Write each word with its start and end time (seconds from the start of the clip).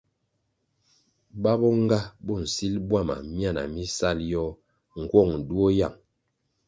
Ba 1.41 1.53
bo 1.59 1.69
nga 1.81 1.99
bo 2.25 2.33
nsil 2.43 2.75
bwama 2.87 3.15
myana 3.33 3.61
mi 3.73 3.83
sal 3.97 4.19
yoh 4.31 4.53
ngwong 5.01 5.33
duo 5.47 5.67
yang. 5.79 5.97